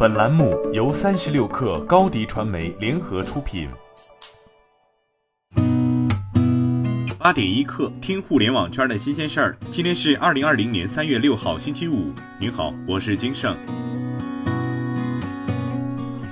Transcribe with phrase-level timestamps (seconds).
[0.00, 3.68] 本栏目由三十六氪高低传媒联合出品。
[7.18, 9.58] 八点一刻，听互联网圈的新鲜事儿。
[9.72, 12.12] 今天是二零二零年三月六号，星期五。
[12.38, 13.56] 您好，我是金盛。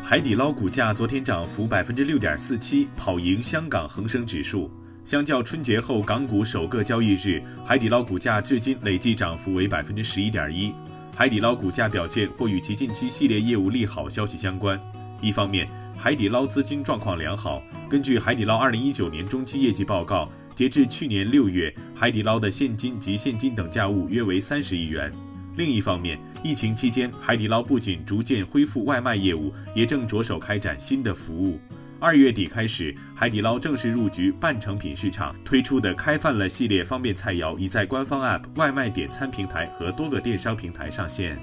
[0.00, 4.70] 海底捞股价昨天涨幅百分之六点四七，跑赢香港恒生指数。
[5.04, 10.72] 相较春节后港股首个交易日，海底捞股价至今累计涨幅为百分之十一点一。
[11.18, 14.78] 海底捞股价表现或与其近期系列业务利好消息相关。
[15.22, 15.66] 一方面，
[15.96, 25.10] 海底捞资金状况良好，根据海底捞二零一九年中期业绩报告，截至去年六月，海底捞的现金及现金等价物约为三十亿元。
[25.56, 31.58] 另一方面，疫情期间，海底捞不仅逐渐恢复外卖业务，也正着手开展新的服务。
[31.98, 41.38] 二月底开始，海底捞正式入局半成品市场，推出的开饭了系列方便菜肴已在官方 App、外卖点餐平台和多个电商平台上线。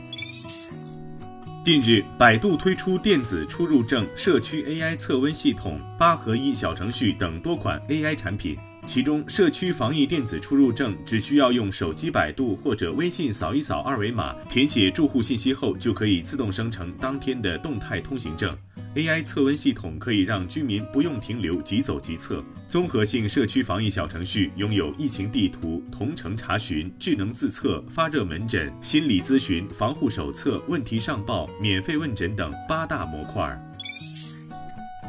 [1.66, 8.56] 近日，百度推出电子出入证、社区 AI 测温系统、八合一小程序等多款 AI 产品。
[8.86, 18.56] 其中，社区防疫电子出入证只需要用手机百度或者微信扫一扫二维码，填写住户信息后，就可以自动生成当天的动态通行证。
[18.95, 22.44] AI 测温系统可以让居民不用停留，即走即测。
[22.67, 33.59] 综合性社区防疫小程序拥有疫情地图、同城查询、智能自测、发热门诊、心理咨询、防护手册、问题上报、免费问诊等八大模块。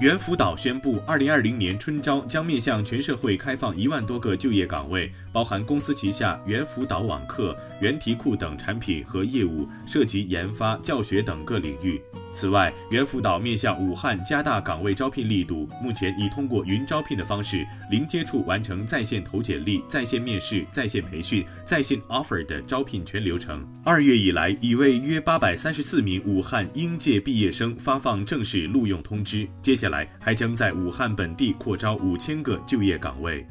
[0.01, 12.01] 猿辅导宣布，二零二零年春招将面向全社会开放一万多个就业岗位，包含公司旗下猿辅导网课、猿题库等产品和业务，涉及研发、教学等各领域。
[12.33, 23.69] 此外，猿辅导面向武汉加大岗位招聘力度，目前已通过云招聘的方式，零接触完成在线投简历、在线面试、在线培训、在线 offer 的招聘全流程。
[23.85, 29.49] 二月以来，已为约八百三十四名武汉应届毕业生发放正式录用通知。
[29.61, 33.45] 接下来还将在武汉本地扩招五千个就业岗位。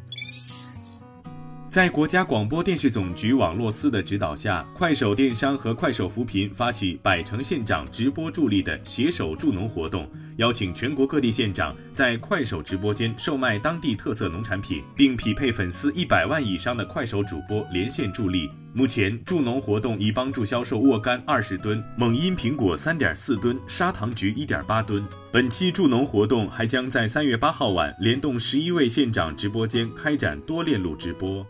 [1.74, 18.48] 在国家广播电视总局网络司的指导下，快手电商和快手扶贫发起百城县长直播助力的携手助农活动，邀请全国各地县长在快手直播间售卖当地特色农产品，并匹配粉丝一百万以上的快手主播连线助力。
[18.76, 25.04] 目前助农活动已帮助销售沃柑二十吨、蒙阴苹果三点四吨、砂糖橘一点八吨。
[25.32, 31.46] 本期助农活动还将在三月八号晚联动十一位县长直播间开展多链路直播。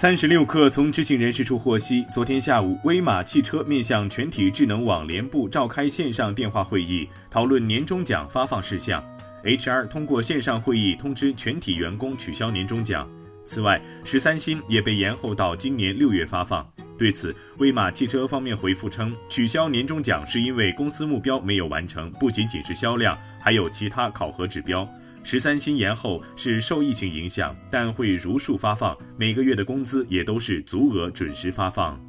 [0.00, 9.02] 三十六氪从知情人士处获悉，昨天下午，威马汽车面向全体智能网联部召开线上电话会议，讨论年终奖发放事项。
[9.42, 13.10] HR 通过线上会议通知全体员工取消年终奖。
[13.44, 16.64] 此外，十三薪也被延后到今年六月发放。
[16.96, 24.88] 对此，威马汽车方面回复称，取消年终奖是因为公司目标没有完成，不仅仅是销量，还有其他考核指标。
[25.24, 32.00] 十三薪延后是受疫情影响，但会如数发放，每个月的工资也都是足额准时发放。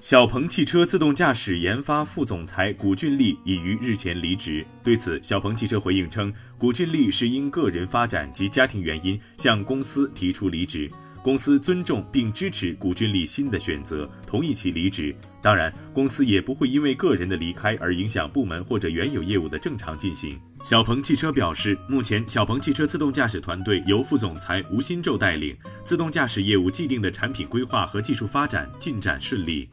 [0.00, 4.66] 小鹏汽车自动驾驶研发副总裁古俊丽已于日前离职。
[4.82, 10.90] 对此，小鹏汽车回应称，古俊丽是因个人发展及家庭原因向公司提出离职。
[11.22, 15.14] 公司尊重并支持古俊丽新的选择，同意其离职。
[15.42, 20.40] 当然，公司也不会因为个人的离开而影响部门或者原有业务的正常进行。
[20.62, 29.68] 小鹏汽车表示，目前小鹏汽车自动驾驶团队由副总裁吴新宙带领，自动驾驶业务既定的产品规划和技术发展进展顺利。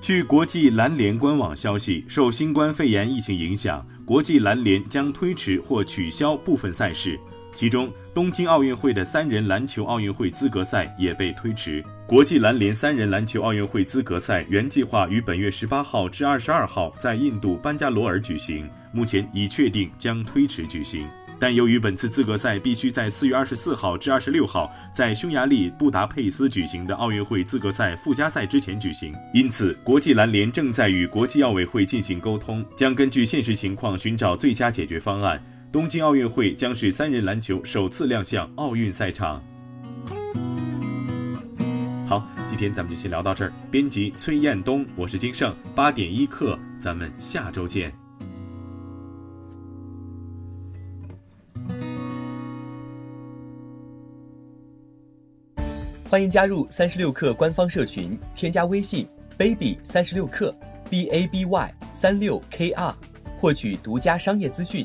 [0.00, 7.18] 据国际篮联官网消息，受新冠肺炎疫情影响，国际篮联将推迟或取消部分赛事。
[7.52, 11.84] 其中，东京奥运会的三人篮球奥运会资格赛也被推迟。
[12.06, 21.06] 国际篮联三人篮球奥运会资格赛原计划于本月十八号至二十二号在印度班加罗尔举行，目前已确定将推迟举行。
[21.38, 35.42] 但由于本次资格赛必须在四月二十四号至二十六号在匈牙利布达佩斯举行的奥运会资格赛附加赛之前举行，因此国际篮联正在与国际奥委会进行沟通，将根据现实情况寻找最佳解决方案。
[35.72, 39.40] 东京奥运会将是三人篮球首次亮相奥运赛场。
[42.04, 43.52] 好，今天咱们就先聊到这儿。
[43.70, 47.92] 编辑崔彦东，我是金盛，八点一刻，咱们下周见。
[56.08, 59.06] 欢迎加入三十六氪官方社群，添加微信
[59.38, 60.52] baby 三十六氪
[60.90, 62.92] b a b y 三六 k r，
[63.38, 64.84] 获取独家商业资讯。